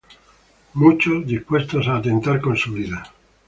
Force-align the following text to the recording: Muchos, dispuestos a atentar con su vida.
Muchos, 0.73 1.27
dispuestos 1.27 1.87
a 1.87 1.97
atentar 1.97 2.41
con 2.41 2.57
su 2.57 2.73
vida. 2.73 3.03